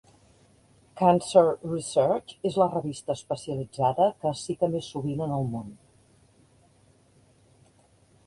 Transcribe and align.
"Cancer 0.99 1.43
Research" 1.73 2.31
és 2.49 2.55
la 2.61 2.67
revista 2.71 3.15
especialitzada 3.19 4.07
que 4.23 4.31
es 4.37 4.41
cita 4.47 4.69
més 4.77 4.89
sovint 4.95 5.21
en 5.27 5.35
el 5.35 5.45
món. 5.57 5.67